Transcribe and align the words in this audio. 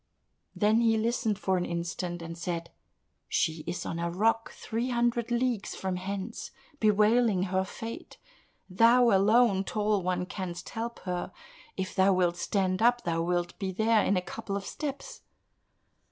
Then 0.55 0.81
he 0.81 0.97
listened 0.97 1.37
for 1.37 1.57
an 1.57 1.65
instant 1.67 2.23
and 2.23 2.35
said, 2.35 2.71
"She 3.29 3.63
is 3.67 3.85
on 3.85 3.99
a 3.99 4.09
rock, 4.09 4.49
three 4.51 4.89
hundred 4.89 5.29
leagues 5.29 5.75
from 5.75 5.97
hence, 5.97 6.49
bewailing 6.79 7.43
her 7.53 7.63
fate. 7.63 8.17
Thou 8.67 9.11
alone, 9.11 9.63
Tall 9.63 10.01
One, 10.01 10.25
canst 10.25 10.69
help 10.69 11.01
her; 11.01 11.31
if 11.77 11.93
thou 11.93 12.13
wilt 12.13 12.37
stand 12.37 12.81
up, 12.81 13.03
thou 13.03 13.21
wilt 13.21 13.59
be 13.59 13.71
there 13.71 14.03
in 14.03 14.17
a 14.17 14.23
couple 14.23 14.57
of 14.57 14.65
steps." 14.65 15.21